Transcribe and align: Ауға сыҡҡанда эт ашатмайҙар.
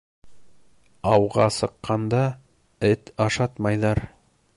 Ауға 1.09 1.45
сыҡҡанда 1.57 2.21
эт 2.91 3.13
ашатмайҙар. 3.27 4.03